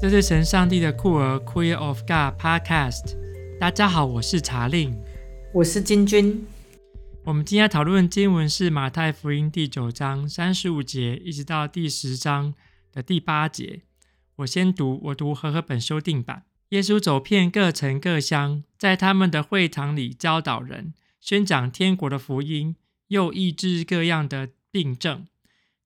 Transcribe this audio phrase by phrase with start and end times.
[0.00, 3.18] 这是神上帝的酷儿 Queer of God Podcast。
[3.60, 4.98] 大家好，我是查令，
[5.52, 6.46] 我是金君。
[7.22, 12.54] 我们今天讨论经文是马太福音第九章三十五节，一直到第十章
[12.90, 13.82] 的第八节。
[14.36, 16.44] 我先读，我读和合本修订版。
[16.70, 22.74] 耶稣走遍各城各乡，在他们的会堂里教导人，宣讲天国的福音，
[23.08, 25.26] 又医治各样的病症。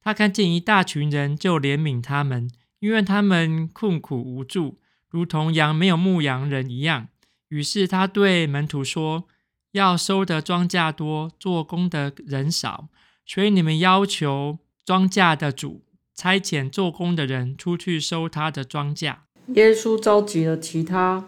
[0.01, 2.49] 他看见一大群人，就怜悯他们。
[2.85, 4.77] 因为他们困苦无助，
[5.09, 7.09] 如同羊没有牧羊人一样。
[7.49, 9.25] 于是他对门徒说
[9.73, 12.89] ：“要收的庄稼多，做工的人少，
[13.25, 15.81] 所以你们要求庄稼的主
[16.15, 19.17] 差遣做工的人出去收他的庄稼。”
[19.55, 21.27] 耶稣召集了其他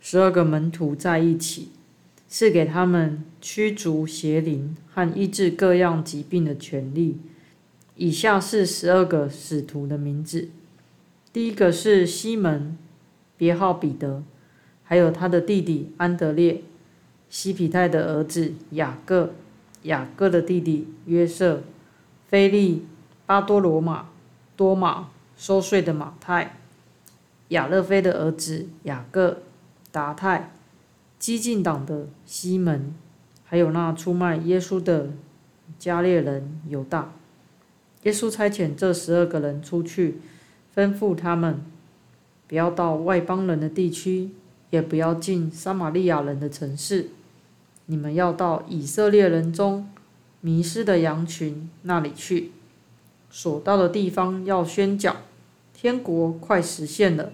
[0.00, 1.68] 十二个门徒在一起，
[2.30, 7.18] 是给他们驱逐邪灵和医治各样疾病的权利。
[7.96, 10.48] 以下是十二个使徒的名字。
[11.34, 12.78] 第一个是西门，
[13.36, 14.22] 别号彼得，
[14.84, 16.62] 还有他的弟弟安德烈，
[17.28, 19.32] 西皮泰的儿子雅各，
[19.82, 21.64] 雅各的弟弟约瑟，
[22.28, 22.86] 菲利、
[23.26, 24.10] 巴多罗马，
[24.54, 26.60] 多马，收税的马太，
[27.48, 29.38] 亚勒菲的儿子雅各，
[29.90, 30.52] 达泰，
[31.18, 32.94] 激进党的西门，
[33.44, 35.10] 还有那出卖耶稣的
[35.80, 37.12] 加列人犹大。
[38.04, 40.20] 耶稣差遣这十二个人出去。
[40.74, 41.60] 吩咐他们，
[42.48, 44.30] 不要到外邦人的地区，
[44.70, 47.10] 也不要进撒玛利亚人的城市。
[47.86, 49.88] 你们要到以色列人中
[50.40, 52.50] 迷失的羊群那里去。
[53.30, 55.16] 所到的地方要宣讲，
[55.72, 57.32] 天国快实现了。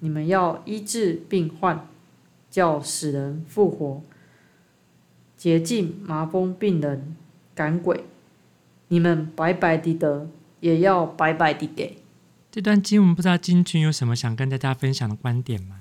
[0.00, 1.86] 你们要医治病患，
[2.50, 4.02] 叫死人复活，
[5.36, 7.16] 洁净麻风病人，
[7.54, 8.04] 赶鬼。
[8.88, 10.28] 你们白白的得，
[10.60, 11.98] 也要白白的给。
[12.50, 15.80] 这段经文不知道金君有什么想跟大家分享的观点吗？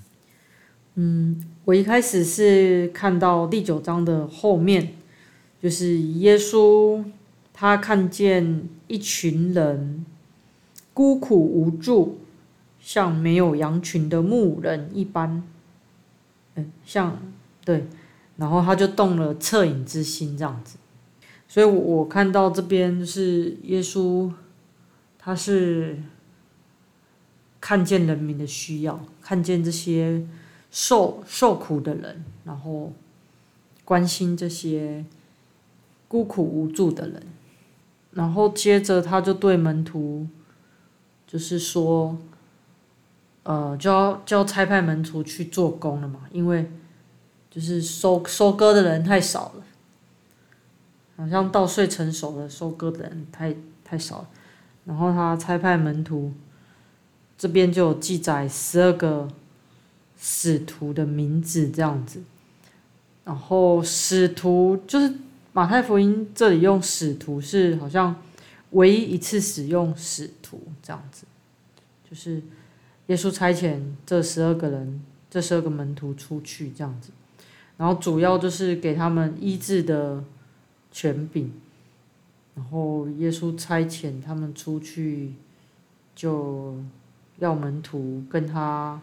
[0.96, 4.94] 嗯，我一开始是看到第九章的后面，
[5.64, 7.02] 就是耶稣
[7.54, 10.06] 他看见一群人
[10.94, 12.20] 孤苦无助，
[12.82, 15.42] 像没有羊群的牧人一般，
[16.56, 17.18] 嗯，像
[17.64, 17.88] 对，
[18.36, 20.78] 然后他就动了恻隐之心这样子，
[21.48, 24.30] 所以我我看到这边是耶稣，
[25.18, 25.98] 他是。
[27.68, 30.26] 看见人民的需要，看见这些
[30.72, 32.94] 受受苦的人，然后
[33.84, 35.04] 关心这些
[36.08, 37.22] 孤苦无助的人，
[38.12, 40.26] 然后接着他就对门徒，
[41.28, 42.18] 就是说，
[43.44, 46.72] 呃，就要就要差派门徒去做工了嘛，因为
[47.52, 49.64] 就是收收割的人太少了，
[51.18, 54.30] 好像稻穗成熟了，收割的人太太少了，
[54.86, 56.32] 然后他差派门徒。
[57.38, 59.28] 这边就有记载十二个
[60.18, 62.20] 使徒的名字这样子，
[63.24, 65.14] 然后使徒就是
[65.54, 68.16] 马太福音这里用使徒是好像
[68.72, 71.26] 唯一一次使用使徒这样子，
[72.10, 72.42] 就是
[73.06, 75.00] 耶稣差遣这十二个人，
[75.30, 77.12] 这十二个门徒出去这样子，
[77.78, 80.24] 然后主要就是给他们医治的
[80.92, 81.54] 权柄，
[82.56, 85.34] 然后耶稣差遣他们出去
[86.16, 86.78] 就。
[87.40, 89.00] 要门徒跟他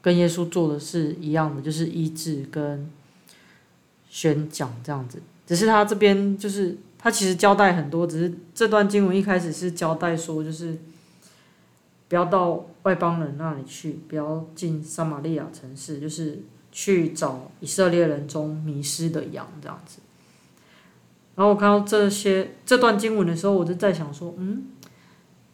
[0.00, 2.90] 跟耶稣做的是一样的，就是医治跟
[4.08, 5.20] 宣讲这样子。
[5.46, 10.78] 只是他这边就是他其实交代很多，只是这段经文一开始是交代说，就是
[12.08, 16.42] 不要到外邦人那里去，不要进撒玛利亚城市，就是
[16.72, 19.98] 去找以色列人中迷失的羊这样子。
[21.34, 24.64] 然后我看到这些这段经文的时候，我就在想说，嗯。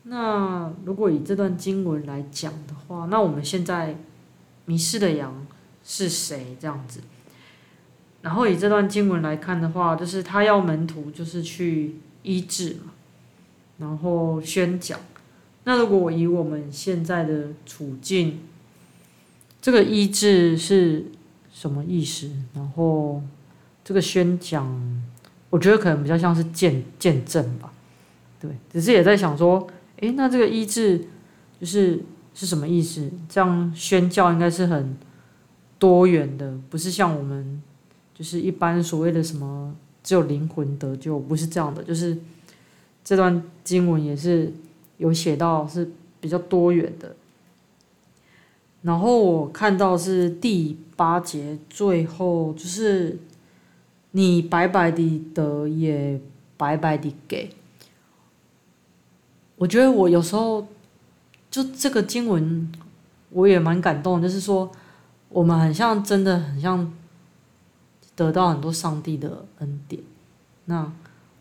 [0.05, 3.97] 那如果以这段经文来讲的话，那我们现在
[4.65, 5.47] 迷失的羊
[5.85, 6.57] 是谁？
[6.59, 7.01] 这样子。
[8.21, 12.93] 然后以这段经文来看的话，就是他要门徒就是去医治嘛，
[13.79, 14.99] 然后宣讲。
[15.62, 18.41] 那如果以我们现在的处境，
[19.61, 21.06] 这个医治是
[21.53, 22.29] 什么意思？
[22.55, 23.23] 然后
[23.85, 25.03] 这个宣讲，
[25.49, 27.73] 我觉得可能比较像是见见证吧。
[28.41, 29.65] 对，只是也在想说。
[30.02, 31.06] 诶，那这个医治
[31.60, 32.00] 就是
[32.34, 33.08] 是什么意思？
[33.28, 34.96] 这样宣教应该是很
[35.78, 37.62] 多元的，不是像我们
[38.12, 39.72] 就是一般所谓的什么
[40.02, 41.84] 只有灵魂得救，不是这样的。
[41.84, 42.19] 就是
[43.04, 44.52] 这段经文也是
[44.99, 45.88] 有写到是
[46.20, 47.14] 比较多元的。
[48.82, 53.16] 然后我看到是第八节最后就是
[54.10, 56.20] 你白白的得，也
[56.56, 57.50] 白白的给。
[59.62, 60.67] 我觉得我有时候
[61.49, 62.73] 就这个经文，
[63.31, 64.69] 我也蛮感动，就是说
[65.29, 66.93] 我们很像，真的很像
[68.17, 70.03] 得到很多上帝的恩典。
[70.64, 70.93] 那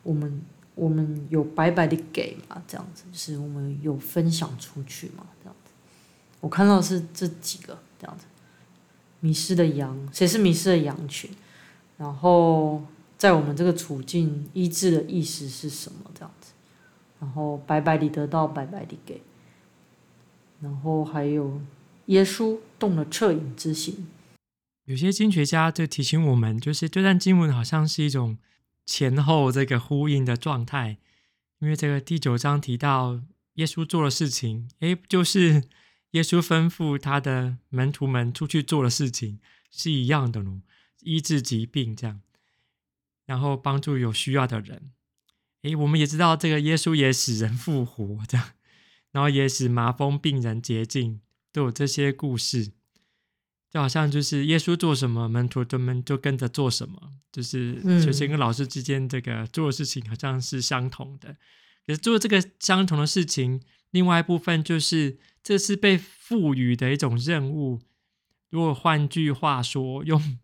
[0.03, 0.39] 我们
[0.75, 2.61] 我们有白白的给嘛？
[2.67, 5.25] 这样子，就是我们有分享出去嘛？
[5.41, 5.71] 这样子，
[6.41, 8.25] 我看到是这几个这样子，
[9.21, 11.31] 迷失的羊，谁是迷失的羊群？
[11.97, 12.83] 然后
[13.17, 16.11] 在我们这个处境，医治的意思是什么？
[16.13, 16.50] 这样子，
[17.21, 19.21] 然后白白的得到，白白的给。
[20.59, 21.61] 然后还有
[22.07, 24.07] 耶稣动了恻隐之心。
[24.85, 28.37] 有些经学家就提醒我们，就是这段经文好像是一种
[28.85, 30.97] 前后这个呼应的状态，
[31.59, 33.21] 因为这个第九章提到
[33.53, 35.63] 耶稣做的事情，诶，就是
[36.11, 39.39] 耶稣吩咐他的门徒们出去做的事情
[39.69, 40.61] 是一样的喽，
[41.01, 42.19] 医治疾病这样，
[43.25, 44.91] 然后帮助有需要的人。
[45.63, 48.51] 诶，我们也知道这个耶稣也使人复活这样。
[49.11, 51.19] 然后也使麻风病人洁净，
[51.51, 52.71] 都有这些故事，
[53.69, 61.35] 就好像就是耶稣做什么，门徒他们就跟着做什么，就是学生跟老师之间这个做的事情好像是相同的。
[61.85, 63.59] 可是做这个相同的事情，
[63.89, 67.81] 另外一部分就是这是被赋予的一种任务。
[68.49, 70.39] 如果换句话说，用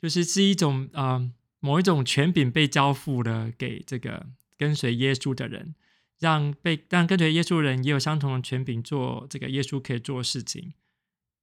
[0.00, 4.26] 就是是一种啊、呃、某一种权柄被交付了给这个
[4.56, 5.74] 跟随耶稣的人。
[6.20, 10.72] 让被让跟随耶稣的人也有相同的权柄做这个耶稣可以做的事情，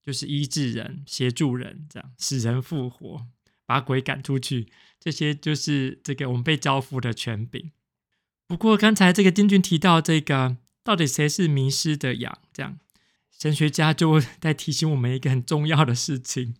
[0.03, 3.25] 就是医治人、协助人，这样使人复活、
[3.65, 4.67] 把鬼赶出去，
[4.99, 7.71] 这些就是这个我们被交付的权柄。
[8.47, 12.37] 不过刚才这个金俊提到这个，到底谁是迷失的羊？
[12.51, 12.77] 这样
[13.31, 16.53] 神学家就在提醒我们一个很重要的事情，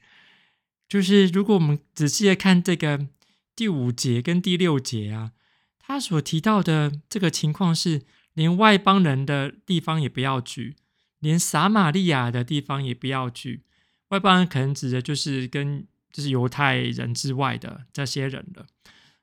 [0.88, 3.08] 就是如果我们仔细的看这个
[3.56, 5.32] 第五节跟第六节啊。
[5.80, 8.02] 他所提到的这个情况是，
[8.34, 10.76] 连外邦人的地方也不要去，
[11.20, 13.64] 连撒玛利亚的地方也不要去。
[14.10, 18.66] 外邦人可能指的就是跟就是犹太人之外的这些人了。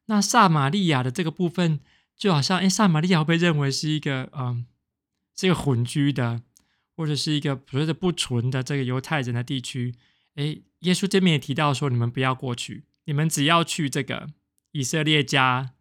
[0.06, 1.81] 那撒玛利亚的这个部分，
[2.17, 4.67] 就好像，哎，撒玛利亚被认为是一个，嗯，
[5.37, 6.43] 是一个混居的，
[6.96, 9.94] 或者是一个所谓的不纯的这个犹太人的地区。
[10.35, 14.31] 哎，耶稣这边也提到说，你们不要过去，你们只要去这个
[14.72, 15.75] 以色列家。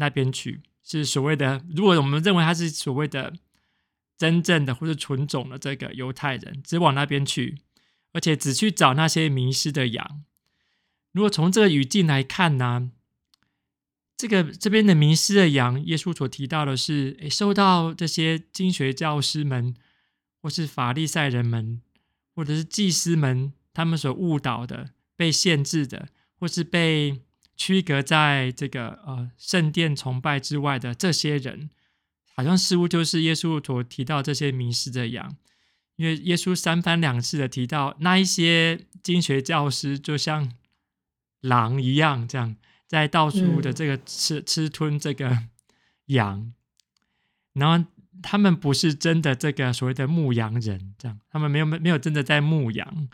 [0.00, 3.34] 那边去是所谓的，如果我们认为他是所谓的
[4.16, 7.58] 真正的或者纯种的这个犹太人，只往那边去，
[8.12, 10.22] 而且只去找那些迷失的羊。
[11.10, 12.92] 如果从这个语境来看呢，
[14.16, 19.74] 这个这边的迷失的羊，耶稣所提到的是，诶，受到这些经学教师们，
[20.40, 21.82] 或是法利赛人们，
[22.36, 26.08] 或者是祭司们，他们所误导的，被限制的，
[26.38, 27.20] 或是被。
[27.60, 31.68] 区隔在这个呃圣殿崇拜之外的这些人，
[32.36, 35.36] 好像似乎就是耶稣所提到这些迷失的羊，
[35.96, 40.52] 因为耶稣三番两次的提到那一些经学教师就像
[41.40, 42.54] 狼一样，这样
[42.86, 45.48] 在到处的这个吃、嗯、吃吞这个
[46.06, 46.54] 羊，
[47.54, 47.84] 然后
[48.22, 53.08] 他们不是真的这个所谓的牧羊人，这样他们没有没有真的在牧羊，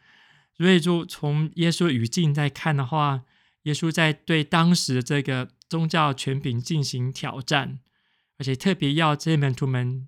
[0.56, 3.24] 所以就从耶稣语境在看的话。
[3.64, 7.80] 耶稣在对当时这个宗教权柄进行挑战，
[8.36, 10.06] 而且特别要这些门徒们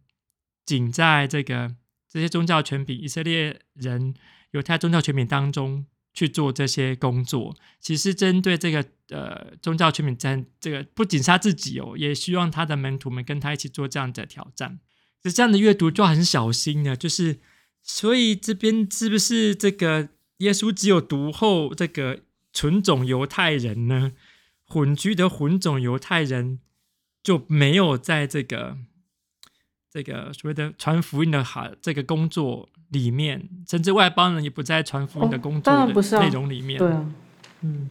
[0.67, 1.75] 仅在这个
[2.07, 4.15] 这些宗教权柄、以色列人、
[4.51, 7.57] 犹太宗教权柄当中去做这些工作。
[7.81, 14.79] 其实针对这个呃宗教权柄在这个不仅是他自己哦，也希望他的门徒们跟他一起做这样的挑战。
[15.23, 17.41] 就这样的阅读就很小心呢，就是
[17.83, 22.21] 所以这边是不是这个耶稣只有读后这个？
[22.53, 24.13] 纯种犹太人呢，
[24.67, 26.59] 混居的混种犹太人
[27.23, 28.79] 就没有在这个
[29.93, 36.79] 这个所谓的传福音的哈这个工作里面，甚至外邦人也不在传福音的工作的内容里面。
[36.79, 37.13] 对啊，
[37.61, 37.91] 嗯。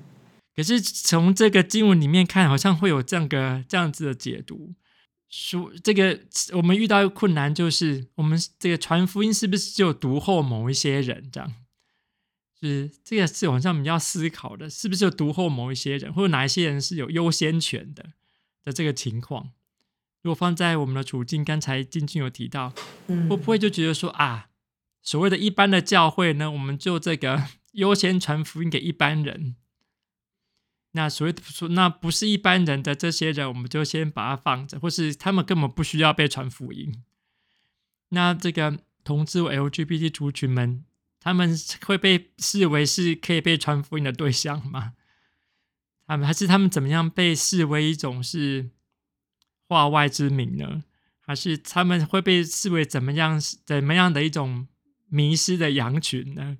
[0.56, 4.74] 可是从这个经文里面看，好像会有这样个这样子的解读，
[5.30, 6.20] 说这个
[6.54, 11.54] 我们遇到一个困难，就是我们这个传福音是不是就独后某一些人这样？
[12.66, 18.14] 是这个是好像我们要思考的，是不是有独后某一些人，或者哪一些人是有优先权的
[18.64, 19.52] 的这个情况？
[20.22, 22.74] 如果放在我们的处境，刚才金君有提到，
[23.08, 24.50] 会不会就觉得说啊，
[25.02, 27.44] 所谓的一般的教会呢，我们就这个
[27.74, 29.56] 优先传福音给一般人，
[30.92, 37.04] 那所谓的说那不是一般人的这些人，我们就先把它放着，或是他们根本不需要被传福音。
[38.10, 40.84] 那这个同志 LGBT 族群们。
[41.26, 44.94] 他们会被视为是可以被传福音的对象吗？
[46.06, 48.70] 他们还是他们怎么样被视为一种是
[49.68, 50.84] 化外之民呢？
[51.22, 54.68] 还是他们会被视为怎么样怎么样的一种
[55.08, 56.60] 迷失的羊群呢？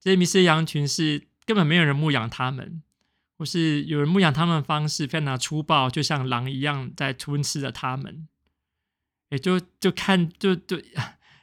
[0.00, 2.82] 这些迷失羊群是根本没有人牧养他们，
[3.38, 8.26] 或是有人牧养他们的方式非常的粗暴，就像狼一样在吞噬着他们。
[9.28, 10.82] 也就就看就就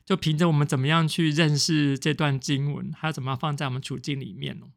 [0.08, 4.68] 就凭着我们怎么样去认识这段经文，还要怎么样放在我们处境里面哦。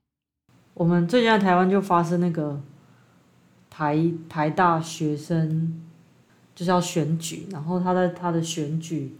[0.75, 2.61] 我们最近在台湾就发生那个
[3.71, 5.81] 台台大学生
[6.53, 9.15] 就是要选举，然后他的他的选举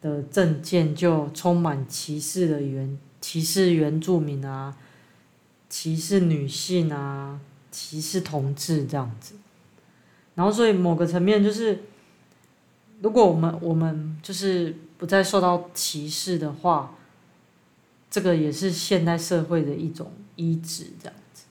[0.00, 4.74] 的政见就充满歧视的原歧视原住民啊，
[5.68, 7.38] 歧视女性啊，
[7.70, 9.34] 歧视同志这样子。
[10.36, 11.82] 然后所以某个层面就是。
[13.00, 16.94] 如果我们我们就是不再受到歧视的话，
[18.10, 21.44] 这个也是现代社会的一种医治，这样子。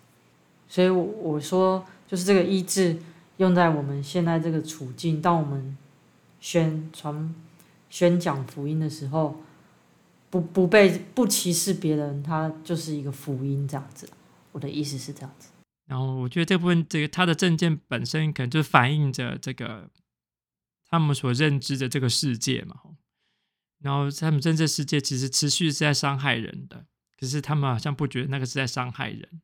[0.67, 2.97] 所以我说，就是这个医治
[3.37, 5.77] 用在我们现在这个处境，当我们
[6.39, 7.35] 宣传、
[7.89, 9.35] 宣讲福音的时候，
[10.31, 14.09] 不不被不歧视别人，它就是一个福音，这样子。
[14.53, 15.49] 我的意思是这样子。
[15.87, 19.87] 然后我觉得这部分，这个他的证件本身可能就反映着这个。
[20.93, 22.75] 他们所认知的这个世界嘛，
[23.79, 26.85] 然后他们认知世界其实持续是在伤害人的，
[27.19, 29.41] 可是他们好像不觉得那个是在伤害人，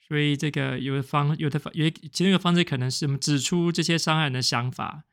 [0.00, 5.04] 所以这个有的方有的方有其中一个方式可能是指出这些伤害人的想法，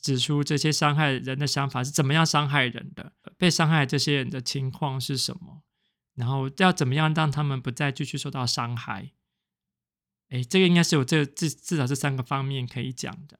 [0.00, 5.62] 指出这些伤害人的想法是怎么样伤害人的，被伤害这些人的情况是什么，
[6.14, 9.12] 然后要怎么样让他们不再继续受到伤害。
[10.30, 13.38] 哎，这个应该是有这至至少这三个方面可以讲的。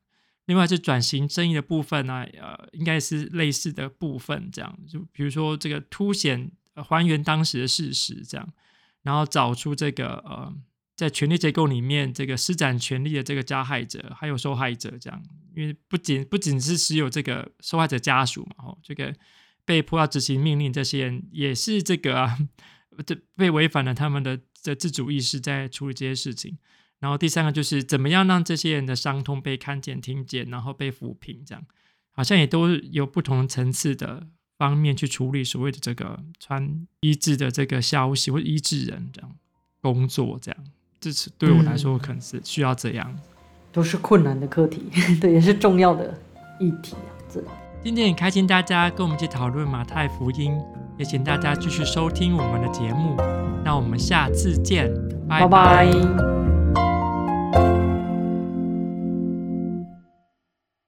[0.52, 8.52] 另外是转型正义的部分呢、呃，应该是类似的部分，这样就比如说这个凸显、呃、还原当时的事实，这样，
[9.00, 10.54] 然后找出这个呃，
[10.94, 15.22] 在权力结构里面这个施展权力的这个加害者，还有受害者，这样，
[15.56, 19.14] 因为不仅不仅是只有这个受害者家属嘛，哦，这个
[19.64, 22.36] 被迫要执行命令这些人也是这个啊，
[23.06, 26.58] 这被违反了他们的的自主意识，在处理这些事情。
[27.02, 31.64] 然后第三个就是怎么样让这些人的伤痛被看见、听见，然后被抚平，这样。
[32.12, 39.30] 好像也都有不同层次的方面去处理所谓的这个传医治的这个消息或医治人这样
[39.80, 40.64] 工作，这样。
[41.00, 43.20] 这是对我来说可能是需要这样，嗯、
[43.72, 44.84] 都是困难的课题，
[45.20, 46.16] 对，也是重要的
[46.60, 47.10] 议题啊。
[47.28, 47.42] 这
[47.82, 50.56] 今天很开心大家跟我们一起讨论马太福音，
[50.96, 53.16] 也请大家继续收听我们的节目，
[53.64, 54.88] 那我们下次见，
[55.28, 55.86] 拜拜。
[55.86, 56.41] 拜拜